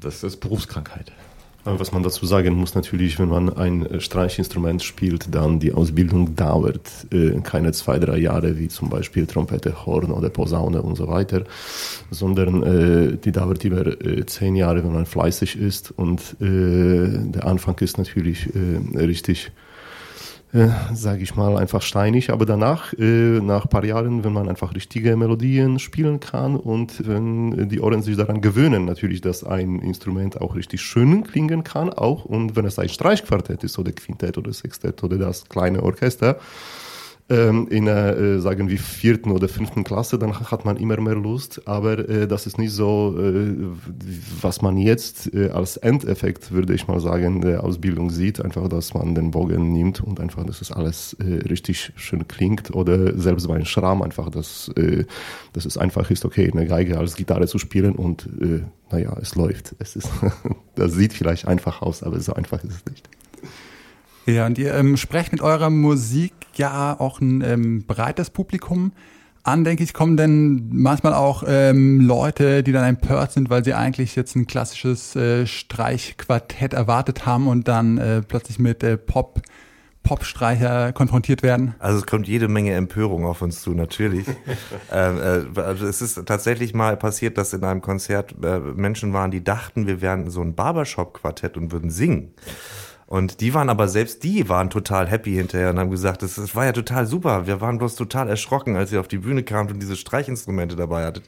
Das 0.01 0.25
ist 0.25 0.41
Berufskrankheit. 0.41 1.13
Was 1.67 1.93
man 1.93 2.03
dazu 2.03 2.27
sagen 2.27 2.55
muss, 2.55 2.75
natürlich, 2.75 3.19
wenn 3.19 3.31
man 3.31 3.49
ein 3.49 3.87
äh, 3.87 4.01
Streichinstrument 4.01 4.83
spielt, 4.83 5.35
dann 5.35 5.61
die 5.61 5.73
Ausbildung 5.73 6.37
dauert 6.37 6.91
äh, 7.11 7.41
keine 7.41 7.73
zwei, 7.73 7.99
drei 7.99 8.19
Jahre, 8.19 8.59
wie 8.59 8.69
zum 8.69 8.91
Beispiel 8.91 9.27
Trompete, 9.27 9.87
Horn 9.87 10.11
oder 10.11 10.29
Posaune 10.29 10.83
und 10.83 10.97
so 10.97 11.09
weiter, 11.09 11.45
sondern 12.11 12.63
äh, 12.63 13.17
die 13.17 13.33
dauert 13.33 13.65
über 13.65 13.87
äh, 13.87 14.27
zehn 14.27 14.57
Jahre, 14.57 14.85
wenn 14.85 14.93
man 14.93 15.07
fleißig 15.07 15.57
ist. 15.57 15.91
Und 15.91 16.21
äh, 16.39 17.31
der 17.31 17.47
Anfang 17.47 17.79
ist 17.81 17.97
natürlich 17.97 18.51
äh, 18.55 18.99
richtig 18.99 19.51
äh, 20.55 20.69
sage 20.95 21.23
ich 21.23 21.35
mal, 21.35 21.57
einfach 21.57 21.83
steinig. 21.83 22.31
Aber 22.31 22.47
danach, 22.47 22.93
äh, 22.95 23.41
nach 23.41 23.65
ein 23.65 23.69
paar 23.69 23.85
Jahren, 23.85 24.23
wenn 24.23 24.33
man 24.33 24.49
einfach 24.49 24.75
richtige 24.75 25.17
Melodien 25.17 25.81
spielen 25.81 26.21
kann 26.21 26.57
und 26.57 27.07
wenn 27.07 27.69
die 27.69 27.81
Ohren 27.81 28.03
sich 28.03 28.17
daran 28.17 28.41
gewöhnen, 28.41 28.85
natürlich, 28.85 29.21
dass 29.21 29.43
ein 29.43 29.81
Instrument 29.81 30.41
auch 30.41 30.55
richtig 30.55 30.81
schön 30.81 31.25
klingen 31.25 31.65
kann, 31.65 31.91
auch 31.91 32.25
und 32.25 32.55
wenn 32.55 32.65
es 32.67 32.79
ein 32.79 32.89
Streichquartett 32.89 33.65
ist 33.65 33.79
oder 33.81 33.91
Quintett 33.91 34.39
oder 34.39 34.53
Sextett 34.53 35.03
oder 35.03 35.19
das 35.19 35.49
kleine 35.49 35.83
Orchester, 35.83 36.39
ähm, 37.31 37.69
in 37.69 37.87
der, 37.87 38.19
äh, 38.19 38.41
sagen 38.41 38.69
wir, 38.69 38.79
vierten 38.79 39.31
oder 39.31 39.49
fünften 39.49 39.83
Klasse, 39.83 40.19
dann 40.19 40.39
hat 40.39 40.67
man 40.67 40.77
immer 40.77 41.01
mehr 41.01 41.15
Lust, 41.15 41.67
aber 41.67 42.07
äh, 42.07 42.29
das 42.29 42.47
ist 42.47 42.59
nicht 42.59 42.73
so, 42.73 43.17
äh, 43.19 43.55
was 44.43 44.61
man 44.61 44.77
jetzt 44.77 45.33
äh, 45.33 45.49
als 45.49 45.79
Endeffekt, 45.79 46.53
würde 46.53 46.75
ich 46.75 46.87
mal 46.87 47.01
sagen, 47.01 47.41
der 47.41 47.65
Ausbildung 47.65 48.11
sieht, 48.11 48.45
einfach, 48.45 48.69
dass 48.69 48.93
man 48.93 49.15
den 49.15 49.31
Bogen 49.31 49.73
nimmt 49.73 50.03
und 50.03 50.21
einfach, 50.21 50.45
dass 50.45 50.61
es 50.61 50.71
alles 50.71 51.15
äh, 51.15 51.49
richtig 51.49 51.93
schön 51.97 52.29
klingt 52.29 52.75
oder 52.75 53.19
selbst 53.19 53.49
bei 53.49 53.55
einem 53.55 53.65
Schramm 53.65 54.03
einfach, 54.03 54.29
dass, 54.29 54.69
äh, 54.77 55.07
dass 55.55 55.65
es 55.65 55.79
einfach 55.79 56.11
ist, 56.11 56.27
okay, 56.27 56.51
eine 56.53 56.67
Geige 56.67 56.99
als 56.99 57.17
Gitarre 57.17 57.47
zu 57.47 57.59
spielen 57.59 57.95
und 57.95 58.29
naja, 58.91 59.17
es 59.21 59.35
läuft. 59.35 59.75
Es 59.79 59.97
ist, 59.97 60.11
das 60.75 60.93
sieht 60.93 61.13
vielleicht 61.13 61.49
einfach 61.49 61.81
aus, 61.81 62.03
aber 62.03 62.21
so 62.21 62.35
einfach 62.35 62.63
ist 62.65 62.73
es 62.73 62.85
nicht. 62.87 63.09
Ja, 64.27 64.47
und 64.47 64.59
ihr 64.59 64.75
ähm, 64.75 64.97
sprecht 64.97 65.33
mit 65.33 65.41
eurer 65.41 65.71
Musik 65.71 66.33
ja 66.59 66.99
auch 66.99 67.21
ein 67.21 67.43
ähm, 67.43 67.85
breites 67.87 68.31
Publikum 68.31 68.93
an, 69.43 69.65
denke 69.65 69.85
ich. 69.85 69.95
Kommen 69.95 70.17
denn 70.17 70.69
manchmal 70.73 71.15
auch 71.15 71.45
ähm, 71.47 72.01
Leute, 72.01 72.63
die 72.63 72.73
dann 72.73 72.85
empört 72.85 73.33
sind, 73.33 73.51
weil 73.51 73.65
sie 73.65 73.75
eigentlich 73.75 74.17
jetzt 74.17 74.35
ein 74.35 74.47
klassisches 74.47 75.15
äh, 75.17 75.47
Streichquartett 75.47 76.73
erwartet 76.73 77.27
haben 77.27 77.47
und 77.47 77.69
dann 77.69 77.99
äh, 77.99 78.23
plötzlich 78.23 78.59
mit 78.59 78.83
äh, 78.83 78.97
Pop 78.97 79.43
Popstreicher 80.05 80.93
konfrontiert 80.93 81.43
werden? 81.43 81.75
Also 81.79 81.99
es 81.99 82.07
kommt 82.07 82.29
jede 82.29 82.47
Menge 82.47 82.75
Empörung 82.75 83.25
auf 83.25 83.43
uns 83.43 83.63
zu, 83.63 83.73
natürlich. 83.73 84.27
ähm, 84.93 85.19
äh, 85.57 85.61
also 85.61 85.87
es 85.87 86.03
ist 86.03 86.25
tatsächlich 86.27 86.75
mal 86.75 86.97
passiert, 86.97 87.39
dass 87.39 87.53
in 87.55 87.65
einem 87.65 87.81
Konzert 87.81 88.35
äh, 88.45 88.59
Menschen 88.59 89.13
waren, 89.15 89.31
die 89.31 89.43
dachten, 89.43 89.87
wir 89.87 90.01
wären 90.03 90.31
so 90.31 90.43
ein 90.43 90.55
Barbershop-Quartett 90.55 91.57
und 91.57 91.73
würden 91.73 91.91
singen. 91.91 92.35
Und 93.15 93.41
die 93.41 93.55
waren 93.55 93.71
aber 93.71 93.87
selbst 93.87 94.25
die 94.25 94.49
waren 94.49 94.71
total 94.71 95.07
happy 95.07 95.35
hinterher 95.35 95.71
und 95.71 95.79
haben 95.79 95.93
gesagt, 95.93 96.23
das, 96.23 96.35
das 96.35 96.57
war 96.57 96.65
ja 96.65 96.73
total 96.73 97.07
super. 97.07 97.47
Wir 97.47 97.61
waren 97.61 97.79
bloß 97.79 97.95
total 97.95 98.29
erschrocken, 98.29 98.75
als 98.75 98.91
ihr 98.91 98.99
auf 98.99 99.07
die 99.07 99.19
Bühne 99.19 99.45
kamt 99.45 99.71
und 99.71 99.79
diese 99.79 99.95
Streichinstrumente 99.95 100.75
dabei 100.75 101.05
hattet. 101.05 101.23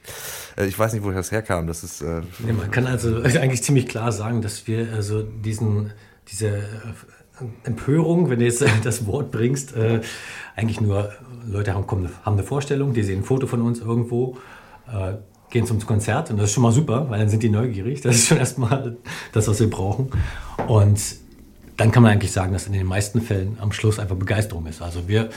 Äh, 0.56 0.66
ich 0.66 0.76
weiß 0.76 0.94
nicht, 0.94 1.04
woher 1.04 1.18
das 1.18 1.30
herkam. 1.30 1.68
Das 1.68 1.84
ist. 1.84 2.02
Äh 2.02 2.22
nee, 2.40 2.52
man 2.52 2.72
kann 2.72 2.88
also 2.88 3.22
eigentlich 3.22 3.62
ziemlich 3.62 3.86
klar 3.86 4.10
sagen, 4.10 4.42
dass 4.42 4.66
wir 4.66 4.94
also 4.94 5.22
diesen 5.22 5.92
diese 6.28 6.48
äh, 6.48 6.62
Empörung, 7.62 8.30
wenn 8.30 8.40
du 8.40 8.46
jetzt 8.46 8.64
das 8.82 9.06
Wort 9.06 9.30
bringst, 9.30 9.76
äh, 9.76 10.00
eigentlich 10.56 10.80
nur 10.80 11.12
Leute 11.48 11.72
haben, 11.72 11.86
kommen, 11.86 12.10
haben 12.24 12.32
eine 12.32 12.42
Vorstellung, 12.42 12.94
die 12.94 13.04
sehen 13.04 13.20
ein 13.20 13.24
Foto 13.24 13.46
von 13.46 13.62
uns 13.62 13.78
irgendwo, 13.78 14.38
äh, 14.92 15.18
gehen 15.50 15.66
zum 15.66 15.78
Konzert 15.86 16.32
und 16.32 16.38
das 16.38 16.46
ist 16.46 16.54
schon 16.54 16.64
mal 16.64 16.72
super, 16.72 17.08
weil 17.10 17.20
dann 17.20 17.28
sind 17.28 17.44
die 17.44 17.48
neugierig. 17.48 18.00
Das 18.00 18.16
ist 18.16 18.26
schon 18.26 18.38
erstmal 18.38 18.96
das, 19.30 19.46
was 19.46 19.60
wir 19.60 19.70
brauchen. 19.70 20.10
Und 20.66 21.24
dann 21.76 21.92
kann 21.92 22.02
man 22.02 22.12
eigentlich 22.12 22.32
sagen, 22.32 22.52
dass 22.52 22.66
in 22.66 22.72
den 22.72 22.86
meisten 22.86 23.20
Fällen 23.20 23.58
am 23.60 23.72
Schluss 23.72 23.98
einfach 23.98 24.16
Begeisterung 24.16 24.66
ist. 24.66 24.82
Also 24.82 25.08
wir, 25.08 25.30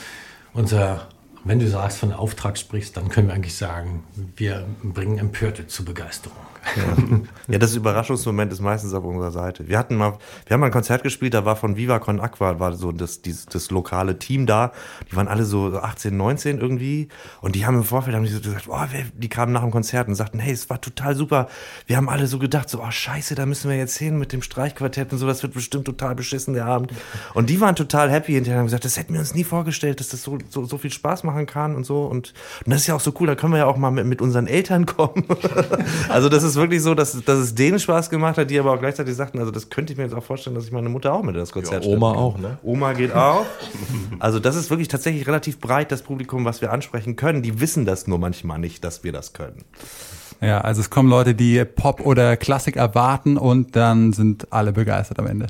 unser 0.53 1.08
Wenn 1.46 1.60
du 1.60 1.67
sagst, 1.69 1.98
von 2.00 2.12
Auftrag 2.12 2.58
sprichst, 2.58 2.98
dann 2.98 3.08
können 3.10 3.27
wir 3.27 3.34
eigentlich 3.34 3.55
sagen, 3.55 4.03
wir 4.36 4.67
bringen 4.84 5.17
Empörte 5.17 5.67
zur 5.67 5.86
Begeisterung. 5.86 6.36
Ja. 6.75 7.20
ja, 7.54 7.58
das 7.58 7.75
Überraschungsmoment 7.75 8.51
ist 8.51 8.62
meistens 8.62 8.94
auf 8.94 9.04
unserer 9.04 9.32
Seite. 9.32 9.68
Wir 9.68 9.78
hatten 9.78 9.96
mal, 9.96 10.18
wir 10.46 10.54
haben 10.54 10.62
mal 10.62 10.68
ein 10.68 10.72
Konzert 10.72 11.04
gespielt, 11.04 11.34
da 11.34 11.46
war 11.46 11.56
von 11.56 11.75
Viva 11.75 12.00
Con 12.00 12.20
Aqua, 12.20 12.60
war 12.60 12.74
so 12.74 12.92
das, 12.92 13.22
dieses, 13.22 13.46
das 13.46 13.72
lokale 13.72 14.20
Team 14.20 14.46
da. 14.46 14.72
Die 15.12 15.16
waren 15.16 15.28
alle 15.28 15.46
so 15.46 15.78
18, 15.78 16.16
19 16.16 16.60
irgendwie. 16.60 17.08
Und 17.42 17.56
die 17.56 17.66
haben 17.66 17.75
im 17.75 17.84
Vorfeld 17.84 18.16
haben 18.16 18.24
die 18.24 18.32
so 18.32 18.39
gesagt, 18.39 18.68
oh, 18.68 18.80
die 19.13 19.30
kamen 19.30 19.54
nach 19.54 19.62
dem 19.62 19.72
Konzert 19.72 20.08
und 20.08 20.16
sagten, 20.16 20.39
hey, 20.39 20.54
es 20.54 20.70
war 20.70 20.80
total 20.82 21.16
super. 21.16 21.48
Wir 21.88 21.98
haben 21.98 22.10
alle 22.10 22.28
so 22.28 22.39
gedacht, 22.39 22.70
so, 22.70 22.82
oh 22.82 22.92
scheiße, 22.92 23.36
da 23.36 23.46
müssen 23.46 23.70
wir 23.70 23.78
jetzt 23.78 23.98
hin 23.98 24.18
mit 24.18 24.34
dem 24.34 24.42
Streichquartett 24.42 25.12
und 25.12 25.18
so, 25.18 25.28
das 25.28 25.44
wird 25.44 25.54
bestimmt 25.54 25.86
total 25.86 26.16
beschissen, 26.16 26.54
der 26.54 26.66
Abend. 26.66 26.92
Und 27.34 27.50
die 27.50 27.60
waren 27.62 27.75
total 27.75 28.12
happy 28.12 28.34
hinterher 28.34 28.60
haben 28.60 28.66
gesagt, 28.66 28.86
das 28.86 28.98
hätten 28.98 29.13
wir 29.13 29.20
uns 29.20 29.34
nie 29.34 29.44
vorgestellt, 29.44 30.00
dass 30.00 30.10
das 30.10 30.24
so, 30.24 30.38
so, 30.50 30.66
so 30.66 30.78
viel 30.78 30.92
Spaß 30.92 31.24
machen 31.24 31.46
kann 31.46 31.75
und 31.75 31.86
so. 31.86 32.04
Und, 32.04 32.34
und 32.66 32.72
das 32.72 32.82
ist 32.82 32.88
ja 32.88 32.96
auch 32.96 33.00
so 33.00 33.13
cool, 33.20 33.28
da 33.28 33.36
können 33.36 33.54
wir 33.54 33.60
ja 33.60 33.66
auch 33.66 33.78
mal 33.78 33.92
mit, 33.92 34.06
mit 34.06 34.22
unseren 34.22 34.48
Eltern 34.48 34.86
kommen. 34.86 35.25
also 36.10 36.30
das 36.30 36.44
ist 36.44 36.49
wirklich 36.56 36.82
so, 36.82 36.96
dass, 36.96 37.24
dass 37.24 37.39
es 37.39 37.56
denen 37.56 37.79
Spaß 37.79 38.10
gemacht 38.10 38.38
hat, 38.38 38.50
die 38.50 38.60
aber 38.60 38.74
auch 38.74 38.79
gleichzeitig 38.79 39.15
sagten, 39.15 39.39
also 39.39 39.51
das 39.51 39.70
könnte 39.70 39.94
ich 39.94 39.98
mir 39.98 40.03
jetzt 40.06 40.15
auch 40.15 40.24
vorstellen, 40.24 40.56
dass 40.56 40.65
ich 40.65 40.72
meine 40.72 40.89
Mutter 40.89 41.13
auch 41.13 41.24
mit 41.24 41.36
in 41.36 41.39
das 41.39 41.51
Konzert 41.51 41.86
ja, 41.86 41.91
Oma 41.91 42.13
auch, 42.13 42.38
ne? 42.38 42.58
Oma 42.63 42.94
geht 42.94 43.13
auch. 43.13 43.46
Also 44.20 44.39
das 44.39 44.56
ist 44.56 44.70
wirklich 44.70 44.89
tatsächlich 44.89 45.27
relativ 45.27 45.60
breit, 45.60 45.91
das 45.91 46.01
Publikum, 46.01 46.44
was 46.44 46.62
wir 46.62 46.74
ansprechen 46.74 47.15
können. 47.15 47.41
Die 47.41 47.62
wissen 47.62 47.86
das 47.86 48.08
nur 48.08 48.20
manchmal 48.20 48.60
nicht, 48.60 48.84
dass 48.84 49.03
wir 49.03 49.13
das 49.13 49.34
können. 49.34 49.63
Ja, 50.41 50.62
also 50.62 50.82
es 50.82 50.89
kommen 50.89 51.10
Leute, 51.10 51.36
die 51.36 51.63
Pop 51.63 52.06
oder 52.06 52.36
Klassik 52.38 52.75
erwarten 52.75 53.38
und 53.38 53.75
dann 53.75 54.13
sind 54.13 54.51
alle 54.51 54.74
begeistert 54.74 55.20
am 55.20 55.27
Ende. 55.27 55.48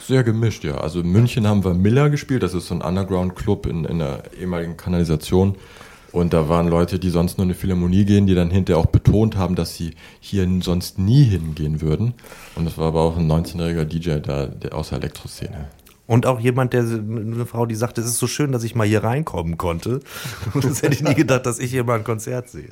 Sehr 0.00 0.24
gemischt, 0.24 0.64
ja. 0.64 0.78
Also 0.78 1.00
in 1.00 1.12
München 1.12 1.46
haben 1.46 1.64
wir 1.64 1.74
Miller 1.74 2.08
gespielt, 2.08 2.42
das 2.42 2.54
ist 2.54 2.68
so 2.68 2.74
ein 2.74 2.82
Underground-Club 2.82 3.66
in, 3.66 3.84
in 3.84 3.98
der 3.98 4.22
ehemaligen 4.40 4.76
Kanalisation. 4.76 5.56
Und 6.12 6.32
da 6.32 6.48
waren 6.48 6.68
Leute, 6.68 6.98
die 6.98 7.10
sonst 7.10 7.36
nur 7.36 7.44
in 7.44 7.50
eine 7.50 7.58
Philharmonie 7.58 8.04
gehen, 8.04 8.26
die 8.26 8.34
dann 8.34 8.50
hinterher 8.50 8.80
auch 8.80 8.86
betont 8.86 9.36
haben, 9.36 9.54
dass 9.54 9.74
sie 9.74 9.94
hier 10.20 10.48
sonst 10.62 10.98
nie 10.98 11.24
hingehen 11.24 11.80
würden. 11.80 12.14
Und 12.54 12.64
das 12.64 12.78
war 12.78 12.88
aber 12.88 13.02
auch 13.02 13.16
ein 13.16 13.30
19-jähriger 13.30 13.84
DJ 13.84 14.20
da 14.20 14.46
der 14.46 14.74
aus 14.74 14.90
der 14.90 14.98
Elektroszene. 14.98 15.68
Und 16.08 16.24
auch 16.24 16.40
jemand, 16.40 16.72
der 16.72 16.84
eine 16.84 17.44
Frau, 17.44 17.66
die 17.66 17.74
sagte, 17.74 18.00
es 18.00 18.06
ist 18.06 18.16
so 18.16 18.26
schön, 18.26 18.50
dass 18.50 18.64
ich 18.64 18.74
mal 18.74 18.86
hier 18.86 19.04
reinkommen 19.04 19.58
konnte. 19.58 20.00
Und 20.54 20.64
das 20.64 20.80
hätte 20.80 20.94
ich 20.94 21.02
nie 21.02 21.14
gedacht, 21.14 21.44
dass 21.44 21.58
ich 21.58 21.70
hier 21.70 21.84
mal 21.84 21.98
ein 21.98 22.04
Konzert 22.04 22.48
sehe. 22.48 22.70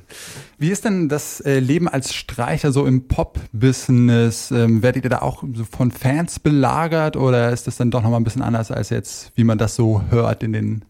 Wie 0.57 0.71
ist 0.71 0.87
denn 0.87 1.11
das 1.11 1.43
äh, 1.43 1.59
Leben 1.59 1.87
als 1.87 2.15
Streicher 2.15 2.73
so 2.73 2.87
im 2.87 3.09
Pop-Business? 3.09 4.51
Ähm, 4.53 4.83
werdet 4.83 5.05
ihr 5.05 5.11
da 5.11 5.21
auch 5.21 5.45
von 5.71 5.91
Fans 5.91 6.41
belagert 6.41 7.19
oder 7.19 7.53
ist 7.53 7.67
das 7.67 7.77
dann 7.77 7.91
doch 7.91 8.03
nochmal 8.03 8.21
ein 8.21 8.25
bisschen 8.25 8.41
anders 8.41 8.71
als 8.71 8.89
jetzt, 8.89 9.33
wie 9.35 9.45
man 9.45 9.59
das 9.59 9.77
so 9.77 10.01
hört 10.09 10.43
in 10.43 10.55
den 10.55 10.87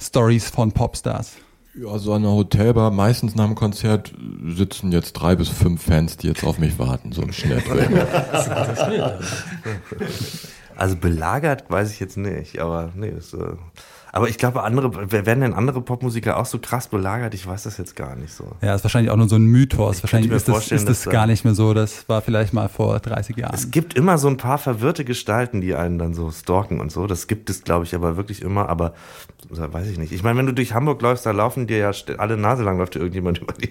Stories 0.00 0.50
von 0.50 0.72
Popstars? 0.72 1.36
Ja, 1.80 1.96
so 1.98 2.12
eine 2.12 2.28
Hotelbar, 2.28 2.90
meistens 2.90 3.36
nach 3.36 3.46
dem 3.46 3.54
Konzert 3.54 4.12
sitzen 4.48 4.90
jetzt 4.90 5.12
drei 5.12 5.36
bis 5.36 5.48
fünf 5.48 5.82
Fans, 5.82 6.16
die 6.16 6.26
jetzt 6.26 6.42
auf 6.42 6.58
mich 6.58 6.76
warten, 6.78 7.12
so 7.12 7.22
im 7.22 7.32
Schnitt. 7.32 7.66
ist 7.66 8.82
Schnitt. 8.84 9.12
Also 10.74 10.96
belagert 10.96 11.70
weiß 11.70 11.92
ich 11.92 12.00
jetzt 12.00 12.16
nicht, 12.16 12.58
aber 12.58 12.90
nee, 12.96 13.12
das, 13.12 13.32
äh, 13.32 13.56
aber 14.18 14.28
ich 14.28 14.36
glaube, 14.36 14.64
andere, 14.64 15.12
werden 15.12 15.42
denn 15.42 15.54
andere 15.54 15.80
Popmusiker 15.80 16.38
auch 16.38 16.46
so 16.46 16.58
krass 16.58 16.88
belagert? 16.88 17.34
Ich 17.34 17.46
weiß 17.46 17.62
das 17.62 17.78
jetzt 17.78 17.94
gar 17.94 18.16
nicht 18.16 18.32
so. 18.32 18.50
Ja, 18.62 18.74
ist 18.74 18.82
wahrscheinlich 18.82 19.12
auch 19.12 19.16
nur 19.16 19.28
so 19.28 19.36
ein 19.36 19.44
Mythos. 19.44 19.98
Ich 19.98 20.02
wahrscheinlich 20.02 20.32
ist 20.32 20.48
das, 20.48 20.72
ist 20.72 20.88
das 20.88 21.04
gar 21.04 21.28
nicht 21.28 21.44
mehr 21.44 21.54
so. 21.54 21.72
Das 21.72 22.08
war 22.08 22.20
vielleicht 22.20 22.52
mal 22.52 22.68
vor 22.68 22.98
30 22.98 23.36
Jahren. 23.36 23.54
Es 23.54 23.70
gibt 23.70 23.94
immer 23.94 24.18
so 24.18 24.26
ein 24.26 24.36
paar 24.36 24.58
verwirrte 24.58 25.04
Gestalten, 25.04 25.60
die 25.60 25.76
einen 25.76 26.00
dann 26.00 26.14
so 26.14 26.32
stalken 26.32 26.80
und 26.80 26.90
so. 26.90 27.06
Das 27.06 27.28
gibt 27.28 27.48
es, 27.48 27.62
glaube 27.62 27.84
ich, 27.84 27.94
aber 27.94 28.16
wirklich 28.16 28.42
immer. 28.42 28.68
Aber 28.68 28.94
weiß 29.48 29.86
ich 29.86 29.98
nicht. 29.98 30.12
Ich 30.12 30.24
meine, 30.24 30.36
wenn 30.36 30.46
du 30.46 30.52
durch 30.52 30.74
Hamburg 30.74 31.00
läufst, 31.00 31.24
da 31.24 31.30
laufen 31.30 31.68
dir 31.68 31.78
ja 31.78 31.92
alle 32.18 32.36
Nase 32.36 32.64
lang 32.64 32.76
läuft 32.76 32.96
dir 32.96 32.98
irgendjemand 32.98 33.38
über 33.42 33.52
die 33.52 33.70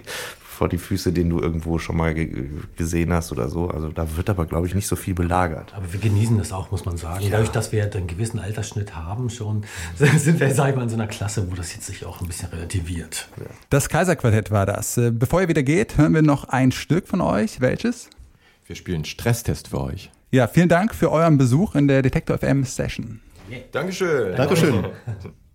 vor 0.57 0.69
die 0.69 0.79
Füße, 0.79 1.13
den 1.13 1.29
du 1.29 1.39
irgendwo 1.39 1.77
schon 1.77 1.97
mal 1.97 2.13
gesehen 2.75 3.13
hast 3.13 3.31
oder 3.31 3.47
so. 3.47 3.69
Also 3.69 3.89
da 3.89 4.17
wird 4.17 4.29
aber, 4.29 4.45
glaube 4.45 4.67
ich, 4.67 4.73
nicht 4.73 4.87
so 4.87 4.95
viel 4.95 5.13
belagert. 5.13 5.73
Aber 5.75 5.93
wir 5.93 5.99
genießen 5.99 6.37
das 6.37 6.51
auch, 6.51 6.71
muss 6.71 6.83
man 6.83 6.97
sagen. 6.97 7.23
Ja. 7.23 7.29
Dadurch, 7.29 7.49
dass 7.51 7.71
wir 7.71 7.83
einen 7.93 8.07
gewissen 8.07 8.39
Altersschnitt 8.39 8.95
haben 8.95 9.29
schon, 9.29 9.63
sind 9.95 10.39
wir, 10.39 10.53
sag 10.53 10.71
ich 10.71 10.75
mal, 10.75 10.83
in 10.83 10.89
so 10.89 10.95
einer 10.95 11.07
Klasse, 11.07 11.49
wo 11.51 11.55
das 11.55 11.73
jetzt 11.75 11.85
sich 11.85 12.05
auch 12.05 12.21
ein 12.21 12.27
bisschen 12.27 12.49
relativiert. 12.49 13.29
Ja. 13.37 13.45
Das 13.69 13.87
Kaiserquartett 13.87 14.51
war 14.51 14.65
das. 14.65 14.97
Äh, 14.97 15.11
bevor 15.11 15.41
ihr 15.41 15.47
wieder 15.47 15.63
geht, 15.63 15.97
hören 15.97 16.13
wir 16.13 16.23
noch 16.23 16.45
ein 16.45 16.71
Stück 16.71 17.07
von 17.07 17.21
euch. 17.21 17.61
Welches? 17.61 18.09
Wir 18.65 18.75
spielen 18.75 19.05
Stresstest 19.05 19.69
für 19.69 19.81
euch. 19.81 20.11
Ja, 20.31 20.47
vielen 20.47 20.69
Dank 20.69 20.93
für 20.93 21.11
euren 21.11 21.37
Besuch 21.37 21.75
in 21.75 21.87
der 21.87 22.01
Detektor 22.01 22.37
FM 22.37 22.63
Session. 22.63 23.21
Yeah. 23.49 23.61
Dankeschön. 23.71 24.35
Dankeschön. 24.35 24.87
Die 25.23 25.29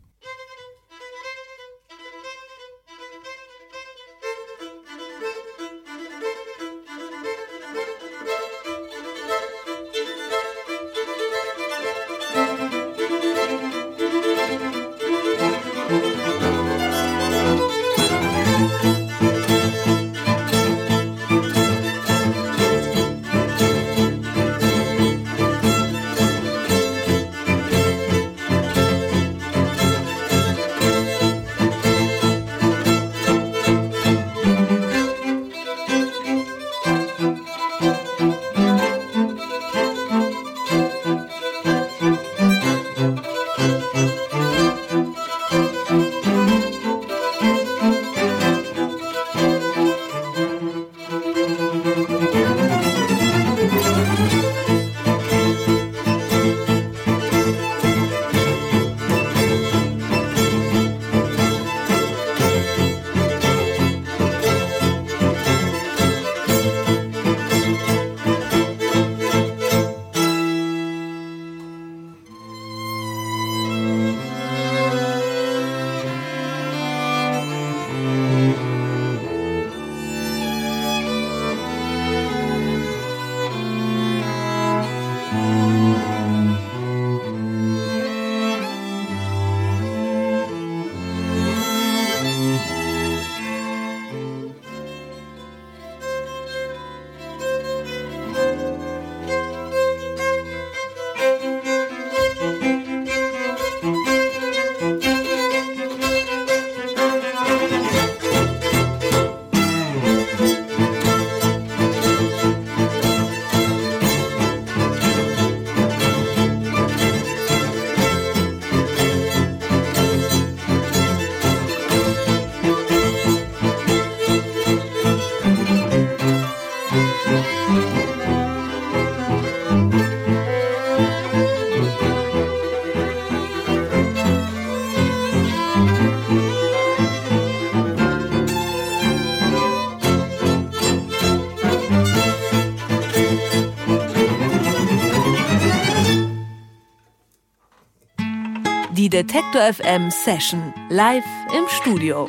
Detektor 149.23 149.73
FM 149.73 150.11
Session 150.11 150.75
live 150.89 151.25
im 151.57 151.69
Studio. 151.69 152.27